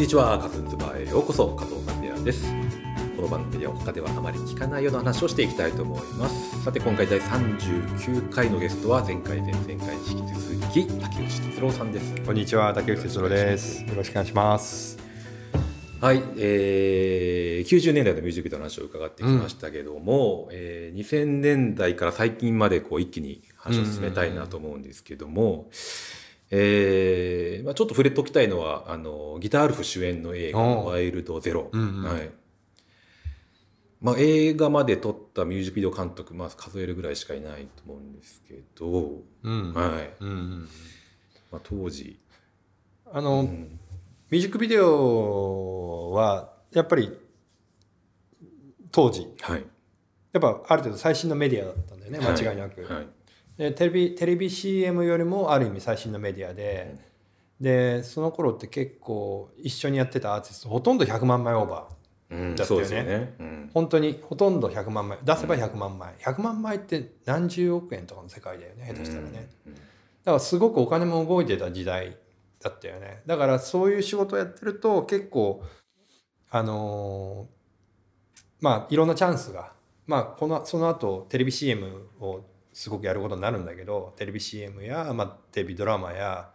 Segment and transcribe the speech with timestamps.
[0.00, 2.50] こんにちは、カズンズバーへようこそ、加藤和也です。
[3.16, 6.64] この番組では他ではあまり聞かないような話をしていきたいと思います。
[6.64, 12.14] さて、今回第39回のゲストは、前回、前々回に引き続き、竹内哲郎さんです。
[12.24, 13.84] こんにちは、竹内哲郎です。
[13.84, 14.98] よろしくお願いします。
[16.00, 25.68] はい、えー、90年代のミュージックビデオの話を伺ってきましたけども、えー2000年代から最近までこう一気に話を進めたいなと思うんですけども、
[26.50, 32.04] えーまあ、ちょっと触れておきたいのはあのギターアルフ主演の映画「おうワイルドゼロ」うんうん。
[32.04, 32.30] はい。
[34.00, 39.74] まあ、映画まで撮ったミュージックビデオ監督、まあ、数えるぐらいしかいないと思うんですけど、うん。
[39.74, 40.10] はい。
[40.20, 40.68] うんうん。
[41.52, 42.18] まあ、当時、
[43.12, 43.78] あの、うん。
[44.30, 47.10] ミュージックビデオは、やっぱり、
[48.90, 49.66] 当時、はい、
[50.32, 52.82] やっぱある程度最新のメディアだったんだよね、間違いなく。
[52.82, 53.06] はい
[53.60, 56.96] でテレビ、テレビ CM よりもある意味最新のメディアで、
[57.60, 62.36] で、その頃って結構一緒にやってたアーティスト、ほとんど100万枚オーバー。
[62.36, 62.86] うん、だったよね。
[62.86, 63.34] そうですよね。
[63.38, 63.70] うん。
[63.74, 72.16] 本当にほとんど100万枚出せば100万枚、100万枚って何十億円とかの世界だよね下手したらね、うんだからすごくお金も動いてた時代
[72.62, 73.22] だったよね。
[73.26, 75.62] だからそういう仕事をやってると結構
[76.50, 79.72] あのーまあいろんなチャンスが
[80.06, 86.50] まあこのその後テレビ CM をすごくやることになるんだけどテレビ CM や、まあ、テレビドラマや、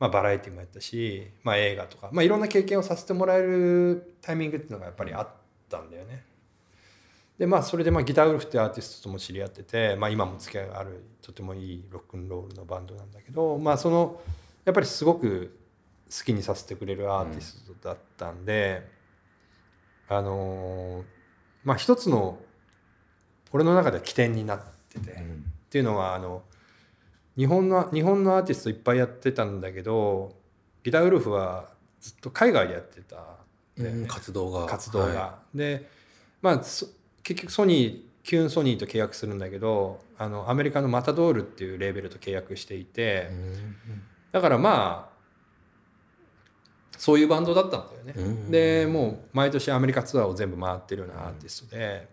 [0.00, 5.28] まあ、バラエティもやったし、まあ、映画とか、まあ、いろんな経験をさせてもらえるタイミングっていうのがやっぱりあっ
[5.68, 6.24] たんだよね。
[7.38, 14.20] でまあそれでまあギターウルフってアーティストとも知り合ってて、まあ、今も付き合いがあるとてもいいロックンロールのバンドなんだけどまあその
[14.64, 15.58] やっぱりすごく
[16.06, 18.86] 好きにさせてくれるアーティストだったんで、
[20.08, 21.02] あの
[21.64, 22.38] まあ一つの
[23.50, 24.60] 俺の中では起点になっ
[24.92, 26.42] てて、うんていうのはあの
[27.38, 30.36] 日本の日本のアーティストいっぱいやってたんだけど
[30.84, 33.16] ギターウルフはずっと海外でやってた。
[33.78, 34.66] ねうん活動が。
[34.66, 35.06] 活動が。
[35.06, 35.88] はで
[36.42, 36.86] まあそ
[37.22, 45.12] 結局ソニーキューンソニーと契約するんだけどあのアメリカのマタドールっていうレーベルと契約していて、いだからまあ
[46.98, 48.14] そういうバンドだったんだよね。
[48.16, 48.50] うん。
[48.50, 52.08] でもう毎年アメリカツアーを全部回ってるようなアーティストで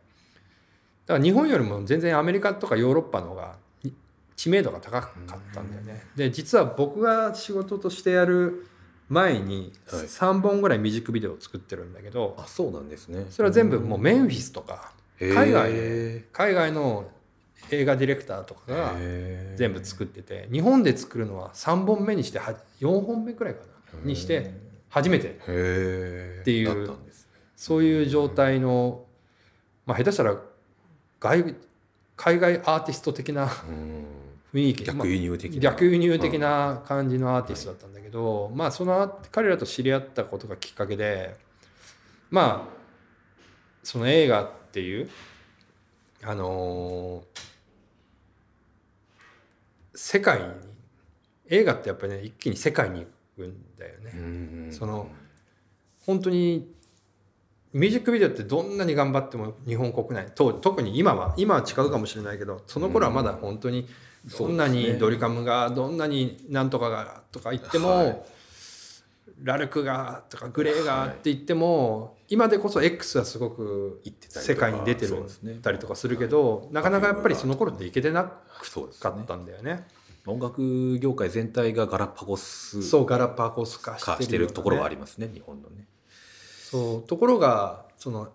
[1.09, 3.91] だから日本よりも全然アメリカとかヨーロッパの方がに
[4.35, 6.03] 知名度が高かったんだよね。
[6.15, 8.67] で実は僕が仕事としてやる
[9.07, 10.01] 前にはい。
[10.03, 13.25] 3本ぐらいミュージックビデオを作ってるんだけど、あそうなんですね。
[13.31, 17.09] それは全部もうメンフィスとか海外で海外の
[17.71, 18.93] 映画ディレクターとかが
[19.55, 23.61] 全部作ってて日本で作るのは3本目にしては4本目くらいか
[23.95, 24.51] なにして
[24.89, 26.91] 初めてっていう
[27.55, 29.05] そういう状態の
[29.87, 30.37] まあ下手したら
[31.19, 31.55] 外
[32.15, 34.05] 海外アーティスト的なうん。
[34.53, 34.83] 雰囲気。
[34.83, 35.59] 逆輸入的な。
[35.59, 41.35] 逆輸入的な感じのアーティストだったんだけど、まあその彼らと知り合ったことがきっかけで
[42.31, 42.73] まあ
[43.83, 45.09] その映画っていう
[46.23, 47.39] あのー
[49.95, 50.45] 世界に
[51.49, 54.11] 映画ってやっぱりね一気に世界に行くんだよね。
[54.15, 54.69] うん。
[54.71, 55.09] その
[56.05, 56.71] 本当に
[57.73, 63.87] ミュージックビデオってどんなに頑張っても日本国内と特に今は今は違うかもしれないけどその頃はまだ本当に
[64.37, 68.21] どんなにドリカムがどんなになんとかがとか言っても、はい。
[69.41, 75.23] ラルクがとかグレーがって言っても、今でこそ X はすごく世界に出てる
[75.61, 78.31] たりとかするけどなかなかやっぱりその頃っていけてなか
[79.09, 79.87] ったんだよね。
[80.25, 85.87] 音楽業界全体がガラパゴスそうガラパゴス化化ししててるところはありりますね日本のね
[86.69, 87.03] そう。
[87.03, 88.29] ところがその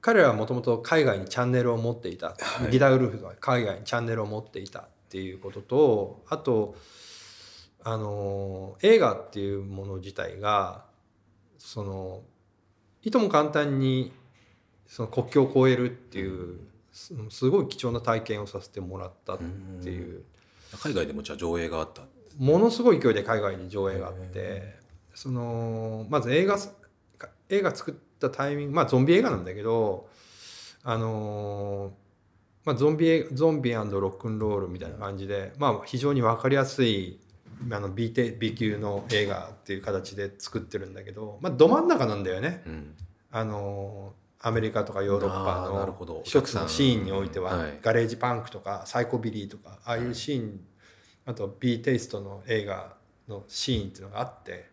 [0.00, 2.70] 彼らはもともと海外にチャンネルを持っていた、はい。
[2.70, 6.76] ギターウルフが海外にチャンネルを持っていたっていうこととあと
[7.82, 10.84] あの映画っていうもの自体が
[11.58, 12.22] その
[13.02, 14.12] いとも簡単に
[14.86, 16.60] その国境を越えるっていう
[16.92, 19.38] すすごい貴重な体験をさせてもらったっ
[19.82, 20.24] ていう。
[20.82, 22.02] 海外でもじゃあ上映があった
[22.36, 24.76] ものすごい勢いで海外に上映があっへて
[25.14, 26.58] そのまず映画
[27.48, 30.08] 映画作ったタイミングまあゾンビ映画なんだけど
[30.84, 32.08] あのー
[32.64, 37.18] まあ、ゾンビ映ゾンビロックンロールみたいな感じで、まあ、非常に分かりやすい
[37.70, 42.62] あの B, て B 級の映画っていう形で作ってるんだけど、まあ、ど真ん中なんだよね。
[42.66, 42.94] うん。
[43.30, 46.14] あのアメリカとかヨーロッパあーなるほど。
[46.14, 47.78] の一つのシーンにおいては、はい。
[47.82, 50.60] ガレージパンクとかサイコビリーとかああいうシーン、
[51.24, 52.94] あと B テイストの映画
[53.28, 54.68] のシーンっていうのがあって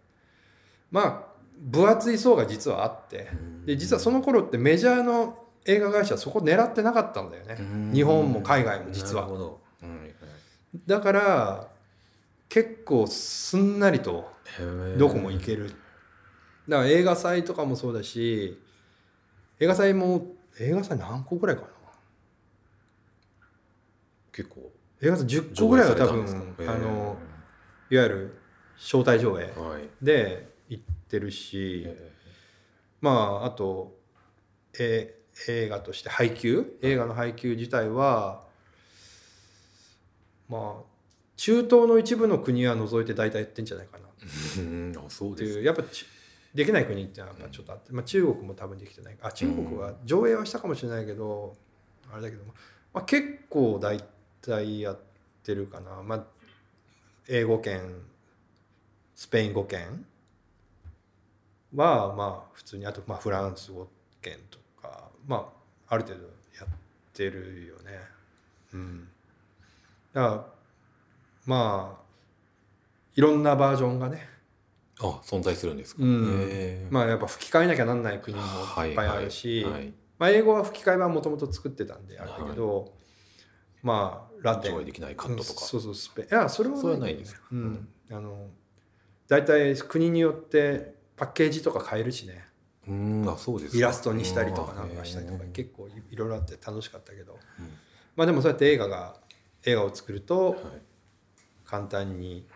[0.92, 3.30] まあ分厚い層が実はあって
[3.66, 7.57] で実はその頃ってメジャーの映画会社はそこ狙ってなかったんだよね。
[7.94, 9.28] 日本も海外も実は。
[10.86, 11.68] だから
[12.50, 14.31] 結構すんなりと
[14.98, 15.69] どこも行ける。
[16.68, 18.62] だから映画祭とかもそうだし
[19.60, 20.28] 映画祭も
[20.60, 21.68] 映画祭何個ぐらいかな？
[24.31, 24.72] 結構。
[25.02, 27.18] 映画祭10個ぐらいは多分あの
[27.90, 28.38] いわゆる
[28.78, 29.54] 招待上映
[30.02, 32.12] で行ってるし、え
[33.02, 33.98] まああと、
[34.80, 36.78] え映画として配給？
[36.81, 38.46] 映画の配給自体は
[40.48, 40.84] まあ
[41.36, 44.06] 中東の一部の国は除いて大体やってんじゃないかな。
[44.06, 44.12] っ
[45.36, 46.06] ていうやっぱち
[46.54, 49.18] できない国ってのはやっぱちょっとあって、まあ、中国も多分できてない。
[49.22, 51.54] あ中国は上映はしたかもしれないけど、
[52.12, 52.54] あれだけども、
[52.94, 54.02] まあ、結構大
[54.42, 55.00] 体やっ
[55.44, 56.24] てるかな、まあ、
[57.28, 57.81] 英語圏
[59.16, 60.06] スペイン語圏
[61.75, 63.88] はまあ普通にあとまあフランス語
[64.22, 65.51] 圏とかま
[65.88, 66.30] あある程度や
[66.63, 66.68] っ
[67.13, 68.00] てるよね。
[68.74, 69.07] うん、
[70.13, 70.45] だから
[71.45, 72.06] まあ
[73.16, 74.27] いろんなバージョンがね
[75.00, 76.48] あ存在するんですか、うん。
[76.50, 76.88] え。
[76.89, 82.94] ーまあやっぱ吹き替えなきゃなんない国もいっぱいあるし、はいはいまあ、英語は吹き替え版もともと作ってたんであれだけど、
[83.83, 84.75] まあラテン。
[84.75, 85.62] 上映できないカットとか。
[85.62, 87.42] うんそうそうスペいやそれはそれはないんですか？
[87.51, 88.48] うん、あの
[89.28, 92.45] 大体国によってパッケージとか変えるしね。
[92.88, 93.77] うんあそうですか。
[93.77, 97.39] イラストにしたりとかうんなんかしたりとか結構いいろいろあって楽しかったけど。
[97.59, 97.69] うん。
[98.15, 99.15] まあでもそうやって映画が
[99.63, 100.62] 映画を作るとはい。
[101.65, 102.47] 簡単に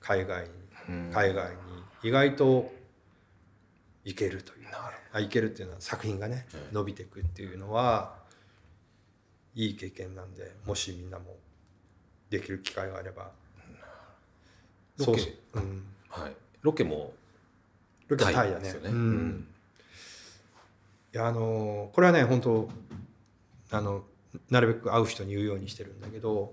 [0.00, 0.50] 海外に
[0.88, 1.10] うん。
[1.12, 1.58] 海外に
[2.02, 2.72] 意外と
[4.04, 4.60] いけるという。
[4.60, 4.70] ね
[5.12, 8.14] あいけるっていうのは作品がねうん伸びていくっていうのは
[9.54, 11.36] いい経験なんでもしみんなも
[12.30, 13.32] できる機会があれば。
[14.98, 15.12] ロケ。
[15.12, 16.32] そうそう、うん、はい、
[16.62, 17.12] ロケも
[18.10, 18.74] ロケタイだね。
[18.84, 19.46] うん。
[21.12, 22.68] いやあのこれはね本当
[23.70, 24.04] あの
[24.48, 26.52] なるべく会う人に言うようにしてるんだけど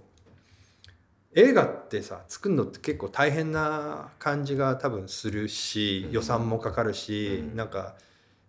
[1.34, 6.12] 映画ってさ作るのって結構大変な感じが多分するし、うん。
[6.14, 7.56] 予算もかかるし、うん。
[7.56, 7.96] なんか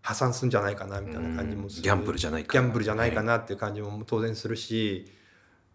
[0.01, 5.13] 破産するんじゃないかなみたいな感じもする、ギャンブルじゃないかギャンブルじゃないかなっていう感じも当然するし、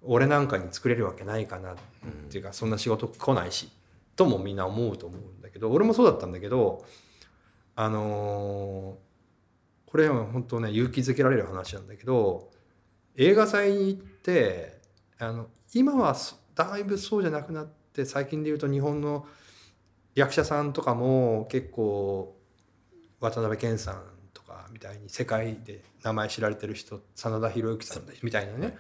[0.02, 1.76] 俺なんかに作れるわけないかなっ
[2.30, 3.70] ていうかそんな仕事来ないし
[4.16, 6.84] ともみんな思うと思うんだけど俺もそうだったんだけど
[7.76, 9.14] あのー
[9.94, 12.50] これは本当ね勇気づけられる話なんだけど
[13.16, 14.80] 映画祭に行って
[15.20, 19.28] あの今はそだいぶそうじゃなくなって最近で言うと日本の
[20.16, 22.36] 役者さんとかも結構
[23.20, 24.02] 渡辺謙さん
[24.34, 28.76] とかみたいに世界で名前知られてる人真田広之さんみたいなね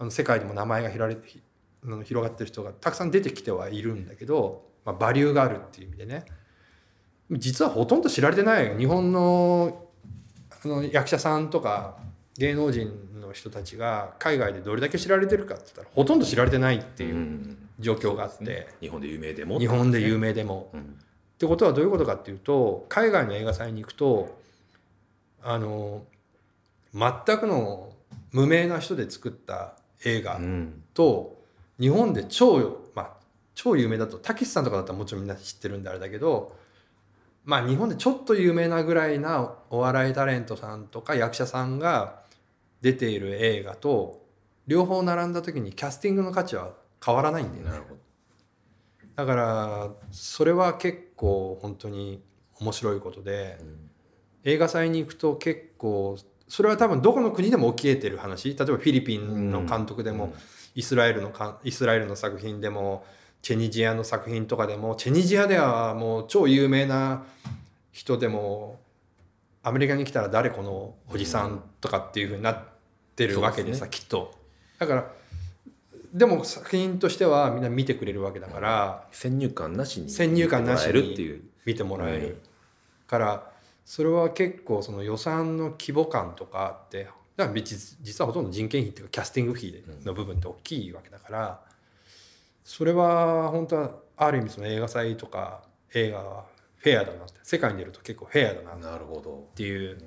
[0.00, 6.24] あの世界でも名前が広がってる人がたくさん出てきてはいるんだけど、まあ、バリューがあるっていう意味でね
[7.30, 9.86] 実はほとんど知られてない日本の
[10.64, 11.96] あの役者さんとか
[12.36, 17.68] 芸能人の人たちが海外でどれだけ知られてるかって言ったらほとんど知られてないっていううん。
[17.78, 20.70] 状況があって、日本で有名でも日本で有名でも。
[20.74, 20.84] うんっ
[21.38, 24.40] てことはどういうことかっていうと海外の映画祭に行くと
[25.40, 26.02] あの
[26.92, 27.92] 全くの
[28.32, 29.74] 無名な人で作った
[30.04, 30.82] 映画うん。
[30.94, 31.40] と
[31.78, 33.10] 日本で超まあ
[33.54, 36.56] 超有名だとたけしさんとかだったらもちろんみんな知ってるんであれだけど
[37.48, 42.20] まあ日本でちょっと有名なぐらいなお笑いタレントさんとか役者さんが
[42.82, 44.22] 出ている映画と
[44.66, 47.86] 両方並んだ時にキャスティングの価値は変わらないんだよね。
[49.16, 52.22] だからそれは結構本当に
[52.60, 53.90] 面白いことでうん。
[54.44, 58.50] 映画祭に行くと結構それは多分どこの国でも起きえてる話。
[58.50, 60.32] 例えばフィリピンの監督でも、うん。
[60.74, 63.06] イスラエルのかイスラエルの作品でも
[63.42, 67.24] チェニジアの作品とかでもチェニジアではもう超有名な
[67.92, 68.78] 人でも
[69.62, 72.58] アメリカに来たら誰このおじさんとかっていうふうになっ
[73.16, 74.34] てるわけでさ、そうきっと。
[74.78, 75.10] だから
[76.12, 82.42] でも作品としてはみんな見てくれるわけだから先入観なしに先入観なしに見てもらえるっていう見てもらえはいる
[83.06, 83.52] から
[83.84, 91.60] それは結構その予算の規模感とかあってだから実実はほとんど人件費っていうかキャスティング費の部分って大きいわけだから
[92.68, 95.62] それは本当はある意味その映画祭とか
[95.94, 96.44] 映画は
[96.76, 99.00] フェアだなって世界に出ると結構フェアだなっ
[99.54, 99.62] て。
[99.62, 99.96] いう。
[99.96, 100.04] だか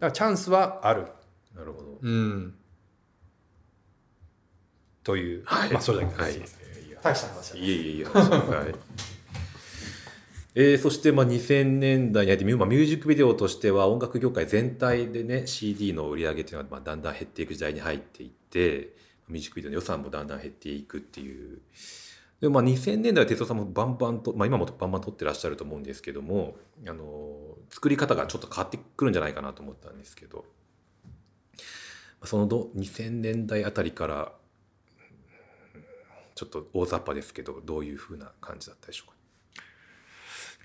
[0.00, 1.06] らチャンスはある。
[1.54, 1.98] なるほど。
[2.02, 2.54] うん。
[5.04, 5.72] という、はい。
[5.72, 6.32] まあそれだけのはい。
[7.00, 7.62] 大した話い。
[7.62, 8.04] えいえいえ。
[8.06, 8.74] はい。
[10.56, 18.96] えーそしてまあ2000年代に入ってミュ,、まあ、ミュージックビデオとしては音楽業界全体でね CD の売り上げっていうのはまあだんだん減っていく時代に入っていって
[19.28, 21.60] ミュージックビデオの予算もだんだん減っていくっていう。
[22.40, 26.56] でもまあ2000年代は哲夫さんもバンバンと、まあ、今もバンバン撮ってらっしゃると思うんですけども
[26.86, 27.36] あの
[27.68, 30.44] 作り方がちょっと変わってくるんじゃないかなと思ったんですけど。
[32.24, 34.32] そのど2000年代あたりから
[36.34, 39.16] ちょっと大雑把ですけどどういうふうな感じだったでしょうか？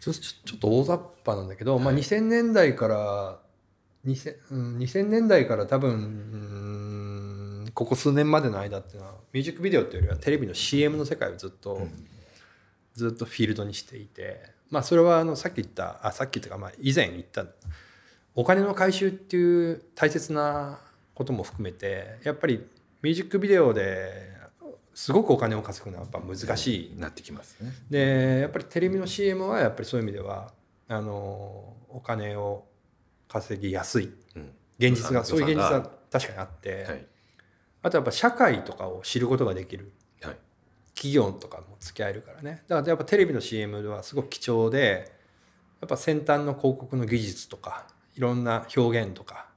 [0.01, 3.39] ちょちょちょっと大雑把なんだけど、まあ、2000年代から
[4.05, 6.62] 2000,、うん、2000年代から多分うん
[7.73, 11.87] ここ数年までの間っていうのはミュージックビデオっていうよりはテレビの CM の世界をずっと、
[12.93, 17.45] ずっとフィールドにしていてまあそれはあのさっき言ったあさっきというかまあ以前言った
[18.35, 20.79] お金の回収っていう大切な
[21.13, 22.63] ことも含めてやっぱり
[23.01, 24.31] ミュージックビデオで
[24.93, 27.59] すごくお金を稼ぐのはやっぱ難しいなってきます。
[27.63, 27.71] ね。
[27.89, 30.53] でやっぱりテレビの CM はやっぱりそういう意味では
[30.87, 32.65] あのお金を
[33.27, 34.11] 稼ぎやすい。
[34.35, 34.51] うん。
[34.77, 35.23] 現実が。
[35.23, 37.05] そういう現実は確かにあって、はい
[37.83, 39.91] あとやっぱ社会とかを知ることができる。
[40.21, 40.37] はい。
[40.95, 42.63] 企業とかも付き合えるからね。
[42.67, 45.13] だからやっぱテレビの CM はすごく貴重で
[45.81, 47.85] やっぱ先端の広告の技術とか
[48.15, 49.47] いろんな表現とか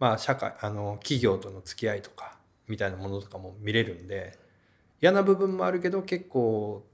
[0.00, 4.36] まあ社会あの企業との付き合いとかみたいなものとかも見れるんで
[5.00, 6.84] 嫌な部分もあるけど結構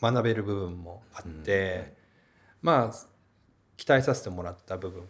[0.00, 1.94] 学べる部分もあって、
[2.60, 3.06] まあ
[3.76, 5.02] 期待させてもらった部分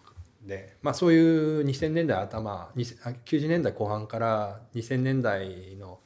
[0.42, 6.00] で、まあ、そういう2000年代頭2000あ90年代後半から2000年代の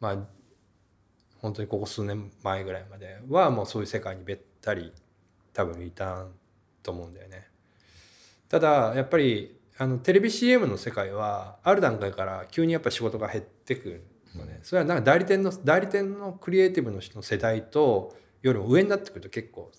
[0.00, 0.16] まあ
[1.40, 4.92] 本当にここ数年前ぐらいまではもうそういう世界にべったり
[5.54, 6.26] 多分いた
[6.82, 7.48] と思うんだよね。
[8.48, 14.04] ただやっぱりあのテレビ CM の世界はある段階から急にやっぱ仕事が減ってくる
[14.36, 19.72] のね、それはなんか代理店の代理店のクリエイティブの人の世代とよりも上になってくると結構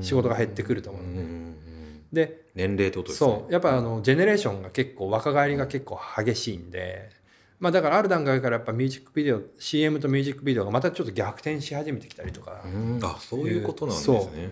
[0.00, 1.22] 仕事が減ってくると思うのね。
[1.22, 1.71] んん
[2.12, 3.16] で年齢とですね。
[3.16, 3.52] そう。
[3.52, 7.10] やっぱあのジェネレーションが結構若返りが結構激しいんで、
[7.58, 13.00] まあだからある段階からやっぱミュージックビデオ CM とミュージックビデオがまたちょっと逆転し始めてきたりとか、うん。
[13.02, 14.36] あそういうことなんですそう。
[14.36, 14.50] ね。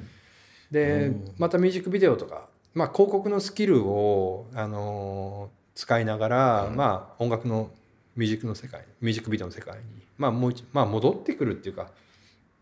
[0.70, 1.34] でうん。
[1.38, 6.76] またミュージックビデオとか、まあ、広告のスキルを、あのー使いながら、うん。
[6.76, 7.70] まあ、音楽の
[8.16, 9.82] ミュージックの世界ミュージックビデオの世界に、
[10.18, 11.90] まあもう一まあ、戻ってくるっていうか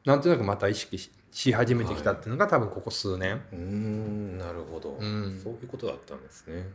[0.05, 3.43] なんとなくまた意識しし始めてきたっていうのが多分ここ数年。
[3.53, 5.41] うーんなるほど、うん。
[5.43, 6.69] そういうことだったんですね。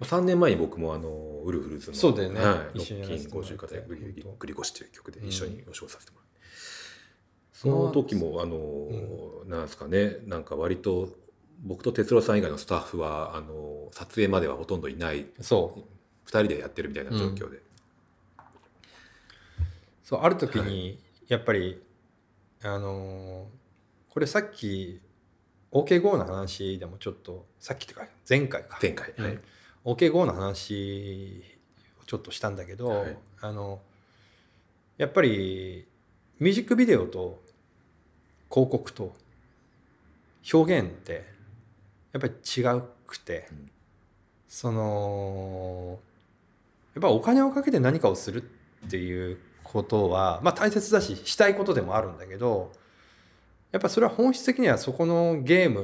[0.00, 1.08] まあ3年前に僕もあの
[1.44, 2.40] ウルフルズのそうだよね。
[2.40, 3.56] はい、一緒にやらせてもらって。
[3.56, 6.40] ロッキン50型グリ本当グリゴシという曲で一緒にお仕事させてもらって、
[7.66, 7.72] うん。
[7.72, 10.16] その時もあの、なんですかね。
[10.26, 11.10] なんか割と
[11.62, 15.26] 僕と哲郎さん以外のスタッフはあの撮影まではほとんどいない。
[15.40, 15.80] そう。
[16.28, 17.62] 2人でやってるみたいな状況で、
[20.02, 20.98] そうある時に
[21.32, 21.82] やっぱり、
[22.62, 23.62] あのー
[24.10, 25.00] これさっき
[25.72, 28.78] OKGO の話でもちょっとさっきというか前回か。
[28.82, 29.24] 前回、うん。
[29.24, 29.38] はい
[29.86, 31.42] OKGO の話
[32.02, 33.16] をちょっとしたんだけど、はい。
[33.40, 33.80] あの
[34.98, 35.86] やっぱり
[36.38, 37.42] ミュージックビデオと
[38.50, 39.16] 広告と
[40.52, 41.24] 表現って
[42.12, 42.62] やっぱり違
[43.06, 43.70] くて、うん。
[44.48, 45.98] その
[46.94, 48.42] やっぱお金をかけて何かをする
[48.86, 49.38] っていう
[49.72, 52.72] ことはまあ大切だししたいことでもあるんだけど
[53.70, 55.80] やっぱそれは本質的にはそこのゲーム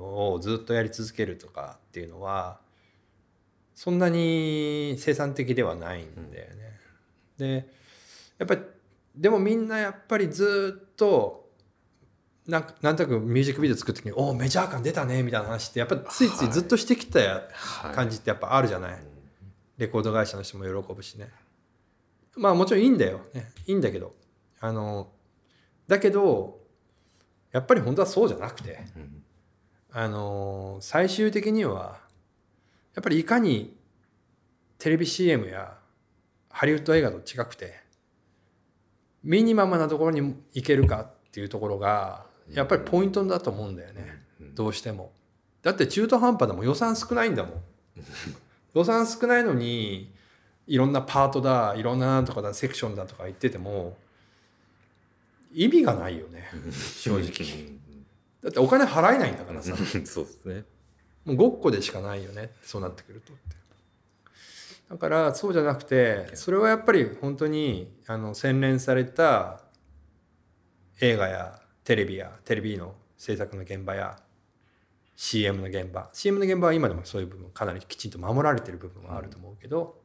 [0.00, 2.58] をずっとやり続けるとかっていうのは
[3.74, 6.80] そんなに生産的ではないんだよね。
[7.36, 7.68] で
[8.38, 8.60] やっぱり
[9.14, 11.50] でもみんなやっぱりずっと
[12.46, 17.20] なんかなんとなくミュージックビデオ作った時に「おおメジャー感出たね」みたいな話ってやっぱついついずっとしてきた
[17.92, 19.16] 感じってやっぱあるじゃない、うん
[19.78, 21.28] レコード会社の人も喜ぶしね
[22.36, 24.14] まあもちろんいいんだよ、ね、いいんだけど。
[24.60, 25.12] あの
[25.86, 26.60] だけど
[27.52, 28.84] やっぱり本当はそうじゃなくて。
[28.96, 29.22] うん。
[29.98, 31.98] あの最終的には
[32.94, 33.74] やっぱりいかに
[34.78, 35.78] テレビ CM や
[36.50, 37.80] ハリウッド映画と違くて
[39.24, 45.12] ミニマムなところに行けるかっていうところがやっぱりポイントだと思うんだよね、うんどうしても。
[45.62, 47.52] だって中途半端でも予算少ないんだもん。
[48.74, 50.14] 予算少ないのに
[50.66, 53.96] いろんなパートだいろんななんとかだセクションだとか言ってても
[55.52, 56.48] 意味がないよね。
[56.96, 57.78] 正直。
[58.42, 59.72] だってお金払えないんだからさ。
[59.72, 60.06] うん。
[60.06, 60.64] そうですね。
[61.24, 62.50] もうごっこでしかないよね。
[62.62, 63.32] そうなってくると
[64.88, 69.62] だからそうじゃなくてそれはやっぱり本当にあの洗練された
[71.00, 74.16] 映画やテレビやテレビの制作の現場や
[75.16, 76.08] CM の現場。
[76.12, 79.98] CM の現場は今でもそういう部分かなりきちんと守られてる部分はあると思うけど、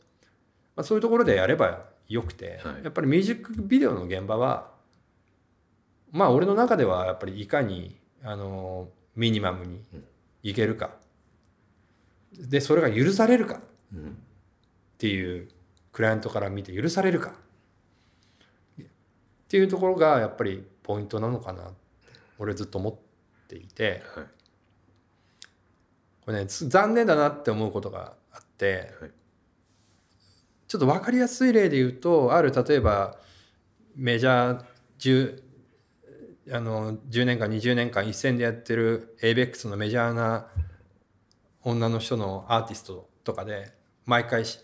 [0.76, 2.84] まあ、そういうところでやればよくて、はい。
[2.84, 4.72] やっぱりミュージックビデオの現場は
[6.12, 9.82] まあ俺の中ではやっぱりいかにあのミニマムに
[10.44, 10.92] いけるか、
[12.34, 13.60] でそれが許されるかっ
[13.94, 14.18] うん
[14.98, 15.50] ていう
[15.92, 17.34] クライアントから見て許されるか
[18.82, 18.86] っ
[19.48, 21.72] ていうところがやっぱりポイントなのかな
[22.38, 22.96] 俺ずっと思っ
[23.48, 24.04] ていて。
[24.16, 24.26] はい。
[26.24, 29.12] これねつ残念だなって思うことがあって、はい
[30.72, 33.18] ちょっと分かりやすい例で言うとある例えば
[33.98, 35.44] メジャー
[36.48, 40.48] 10あの10年間20年間一線でやってる ABEX のメジャーな
[41.64, 43.74] 女の人のアーティストとかで
[44.06, 44.60] 毎回し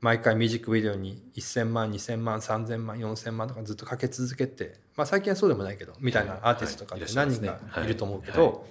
[0.00, 8.66] 毎回ミュージックビデオに1000万2000万3000万4000万とかずっとかけ続けて、まあ、最近はそうでもないけどみたいなアーティストとかで何人かいると思うけど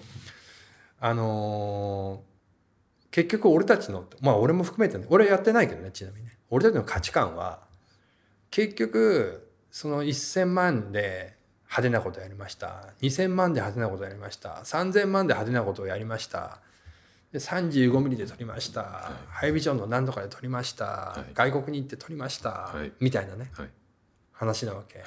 [0.99, 2.27] あのー
[3.09, 7.59] 結局俺たちのまあ俺も含めてね俺はやってないけどねちなみにね俺たちの価値観は
[8.49, 11.35] 結局その1000万で
[11.65, 12.93] 派手なことやりました。
[13.01, 14.61] 2000万で派手なことやりました。
[14.63, 16.59] 3000万で派手なことをやりました。
[17.31, 21.33] で35ミリで撮りました、ハイビジョンの何とかで撮りました、い。
[21.33, 22.91] 外国に行って撮りました、はい。
[23.01, 23.51] みたいなね。
[23.53, 23.69] はい。
[24.31, 25.03] 話なわけ、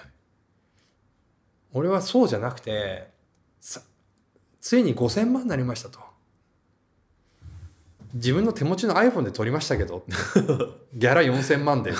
[1.72, 3.08] 俺はそうじゃなくて
[3.60, 3.80] さ
[4.60, 6.00] ついに5000万になりましたと
[8.14, 10.04] 自分の手持ちの iPhone で撮りましたけど。
[10.94, 11.90] ギャラ4000万で。
[11.90, 11.94] っ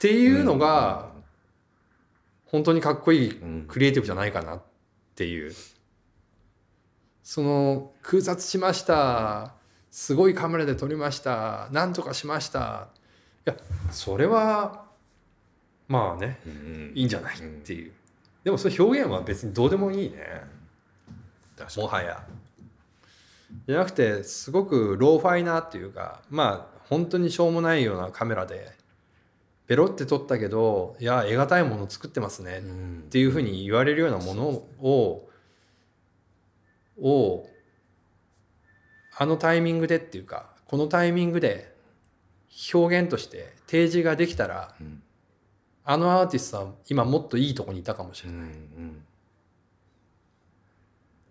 [0.00, 1.10] ていうのが
[2.46, 3.64] 本当にかっこいいうん。
[3.68, 4.62] クリエイティブじゃないかなっ
[5.14, 5.52] ていう。
[7.22, 9.54] その空撮しました。
[9.90, 11.68] すごいカメラで撮りました。
[11.72, 12.88] なんとかしました。
[13.46, 13.56] いや
[13.90, 14.86] それは
[15.88, 16.92] まあねうん。
[16.94, 17.92] いいんじゃないっていう。
[18.44, 20.16] でもそれ表現は別にどうでもいいね。
[21.76, 22.24] もはや
[23.66, 28.70] じゃなくてすごくローファイなっていうかまあ本当にしょうもないようなカメラで
[29.66, 34.44] ペロって撮ったけどいや得難いもの作ってますねうんっていうふうに言われるようなもの
[34.80, 35.28] を
[37.00, 37.46] を
[39.18, 41.74] あのタイミングでっていうかこのタイミングで
[42.72, 45.02] 表現として提示ができたらうん。
[45.88, 49.05] あのアーティストは今もっといいとこにいたかもしうれない、んうん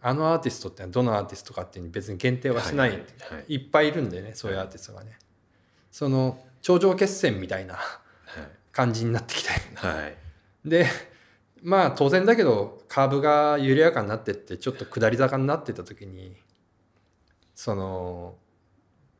[0.07, 3.33] あのアーティストってどのアーティストかっていうのに別に限定はしない、はいはい。
[3.37, 5.17] はいいっぱいいるんでねそういうアーティストがね、
[5.91, 7.79] その頂上決戦みたいな
[8.71, 10.15] 感じになってきてはいはい。
[10.63, 10.85] で
[11.63, 16.35] まあ当然だけどカーブが緩やかになってってちょっと下り坂になってた時に
[17.55, 18.35] その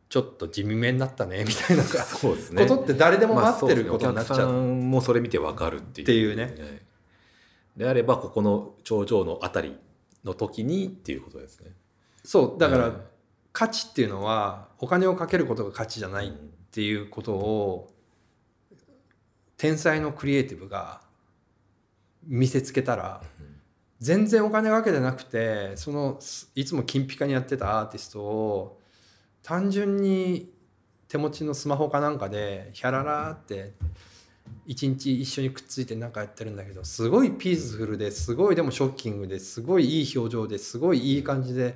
[0.08, 2.68] ちょっと地味めになったねみたいなこそうですね。
[2.68, 4.54] とって誰でもまあ待ってることになっちゃう,、そうですね。
[4.54, 6.06] お客さんもそれ見てわかるっていう。
[6.06, 6.44] っていうね。
[6.44, 6.54] はい。
[7.76, 9.76] であればここの頂上のあたり
[10.26, 11.72] の時にっていうことですね。
[12.24, 13.02] そうだから、うん
[13.56, 16.32] 価値っていうのはお金をかけることが価値じゃないっ
[16.72, 17.88] ていうことを
[19.56, 21.00] 天才のクリエイティブが
[22.28, 23.22] 見せつけたら
[24.02, 26.20] 全然お金かけてなくてその
[26.54, 28.82] いつも金ピカにやってたアーティストを
[29.42, 30.52] 単純に
[31.08, 33.72] 手持ちのスマホかなんかでヒャララーって
[34.66, 39.62] 一日一緒にくっついてなんかやってるんだけどすごいピースフルですごいでもショッキングです。
[39.62, 41.76] ごいいい表情ですごいいい感じで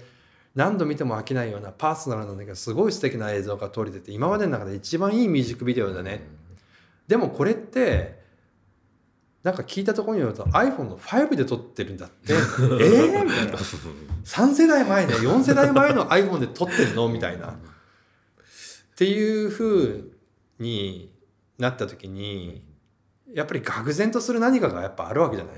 [0.55, 6.21] 何度見ても飽きないようなパーソナルなんだけどすごい素敵な映像が撮れてて今までの中で一番いいミュージックビデオだね。
[7.07, 8.19] でもこれって
[9.43, 12.33] なんか聞いたところによると iPhone の5で撮ってるんだって。
[12.33, 13.23] えー？
[13.23, 13.53] みたいな。
[13.53, 17.07] 3世代前で4世代前の iPhone で撮ってるの？
[17.07, 17.51] みたいな。
[17.51, 17.55] っ
[18.95, 20.01] ていう風
[20.59, 21.09] に
[21.57, 22.68] なった時に
[23.33, 25.55] やっぱり愕然とする何かがやっぱあるわけじゃない。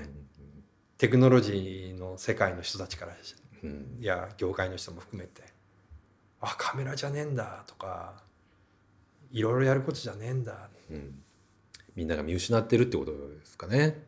[0.98, 3.16] テクノロジーの世界の人たちから。
[3.64, 3.96] うん。
[3.98, 5.42] いや業界の人も含めて。
[6.40, 8.22] あカメラじゃねえんだとか。
[9.30, 10.68] いろいろやることじゃねえんだ。
[10.90, 11.22] うん。
[11.96, 14.04] みんなが見失ってるってことですかね。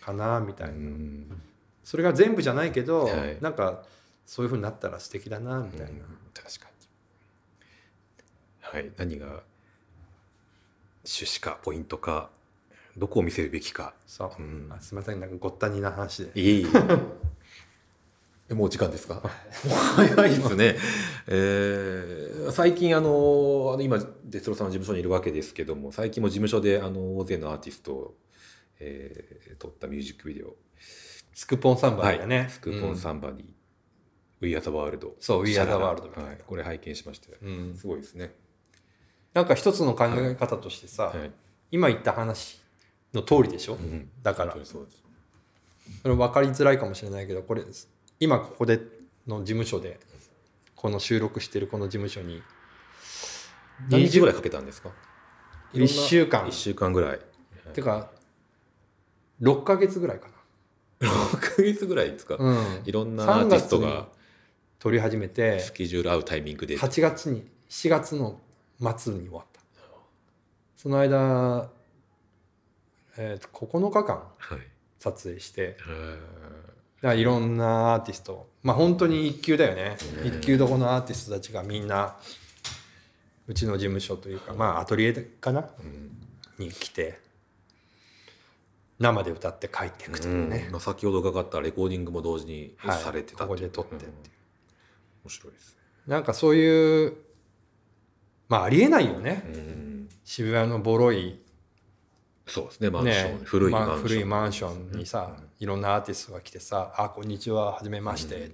[0.00, 1.42] かなみたいな、うん。
[1.84, 3.38] それが全部じゃないけど、はい。
[3.40, 3.84] なんか
[4.24, 5.98] そういうふうになったら素敵だなみたいな、うん。
[6.34, 6.76] 確かに。
[8.60, 9.26] はい、何が
[11.04, 12.30] 趣旨かポイントか
[12.96, 13.94] どこを見せるべきか。
[14.06, 14.68] そう、うん。
[14.72, 15.20] あすみません。
[15.20, 16.40] なんかごったにな話で。
[16.40, 16.66] いい。
[18.48, 18.54] え。
[18.54, 19.20] もう時間ですか？
[19.96, 20.76] 早いですね。
[21.26, 28.16] えー最近あのあの今デスロさんの事務所にいるわけですけども、最近も事務所であの大勢のアーティストを、
[28.78, 30.54] えー撮ったミュージックビデオ、
[31.34, 32.16] スクポンサンバはい。
[32.16, 33.46] ーだね、スクーポンサンバディ、
[34.42, 36.28] ウィアザワールド、そう We Are the World みたいな。
[36.30, 37.74] はい、これ拝見しましたうん。
[37.74, 38.32] すごいですね。
[39.34, 41.32] なんか一つの考え方としてさ、はい。
[41.72, 42.60] 今言った話
[43.16, 45.02] の通りでしょ、うんだからそうです。
[46.02, 47.62] それ分かりづらいかもしれないけどこれ
[48.20, 48.80] 今ここで
[49.26, 49.98] の事務所で
[50.74, 52.42] この収録してるこの事務所に
[53.90, 54.90] 何日ぐらいかけたんですか
[55.72, 57.20] ？1週間一週間ぐらい。
[57.74, 58.10] てか
[59.42, 60.28] 6ヶ月ぐらいか
[61.00, 62.36] 6ヶ月ぐらいですか？
[62.36, 64.06] な、うん、いろんなアーティスト3月がに
[64.78, 66.78] 撮り始めてスケジュール合うタイミングで。
[66.78, 68.40] 8月に7月の
[68.96, 69.56] 末に終わった
[70.76, 71.70] その間、
[73.18, 74.58] えーと9日間はい。
[74.98, 76.16] 撮影してへー。
[76.16, 76.18] だ
[77.02, 79.96] からいろんなアーティストまあ本当に一級だよね。
[80.22, 82.16] うん一級どこのアーティストたちがみんな
[83.46, 85.68] うちの事務所というかまあアトリエかな？
[85.78, 86.12] うん。
[86.58, 87.20] に来て
[88.98, 90.64] 生で歌って帰っていくというね。
[90.66, 94.10] うん、まあ、先ほど伺ったレコーディングも同時にはいされてたここで撮ってっていう。
[94.10, 94.16] うん。
[95.24, 95.82] 面白いですね。
[96.06, 97.16] なんかそういう
[98.48, 99.42] まあありえないよね。
[99.54, 100.08] うん。
[100.24, 101.38] 渋谷のボロい
[102.46, 103.44] そうですねマンション、ね。
[103.44, 108.50] 古いマンション、まあ古いマンションにさ、いろんなアーティストが来てさ「あこんにちははじめまして」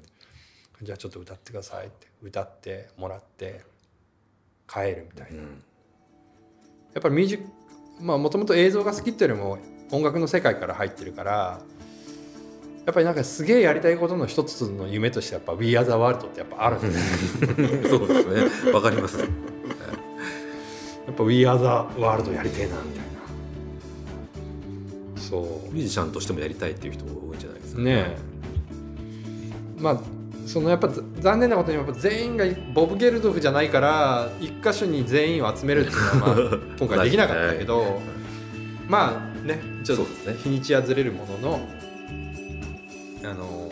[0.83, 3.65] じゃあちょっと歌ってください」って歌ってもらって
[4.67, 5.63] 帰るみたいな、うん。
[6.95, 7.45] やっぱりミュージック
[8.01, 9.59] まあもともと映像が好きっていうよりも
[9.91, 11.61] 音楽の世界から入ってるから
[12.85, 17.49] やっぱりなんかすげえやりたいことの一つの夢としてやっぱ「We Are the World」ってやっぱあるんですよ。
[17.99, 18.73] そうですね。
[18.73, 19.19] わかります。
[19.23, 23.12] やっぱ「We Are the World」やりてえなみたいな
[25.33, 25.73] そう。
[25.73, 27.81] ミュージシャンとしてもやりたいっていう人多いんじゃないですか。
[27.81, 28.19] ねえ。
[29.79, 30.01] まあ
[30.47, 38.03] そのやっぱざ残念なことにやっぱ全員がボブ・ゲルドフじゃないから一箇所に全員を集めるっていうのは、まあ、 今回できなかったけど、
[38.89, 41.69] まあねちょっと日にちはずれるものの
[43.25, 43.71] あの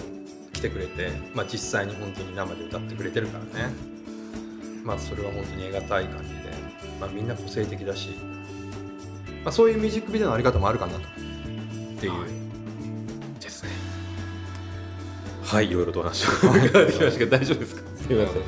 [0.54, 3.74] 来てくれて、まあ、実際に本当に生で歌ってくれてるからね。
[4.82, 6.36] まあそれは本当に得難い感じで、
[6.98, 8.10] まあ、みんな個性的だし、
[9.44, 11.19] まあ、そういうミュージックビデオのあり方もあるかなと
[12.00, 12.12] っていう。
[13.40, 13.68] ですね
[15.44, 17.82] はいいろいろとお話を伺ってきましたけど大丈夫ですか？
[17.96, 18.42] すみません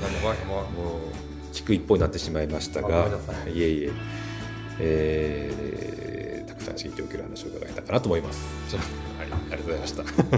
[0.46, 3.08] もうもう聞く一方になってしまいましたが
[3.48, 3.92] いいえいえ
[4.80, 8.40] えーたくさん知っておける話を伺えたかなと思います。
[9.18, 10.02] はい、ありがとうございました。
[10.06, 10.36] ありがと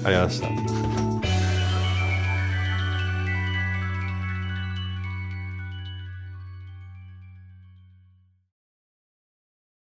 [0.00, 0.40] うございまし
[1.08, 1.13] た。